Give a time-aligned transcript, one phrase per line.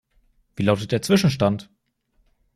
[0.55, 1.69] Wie lautet der Zwischenstand?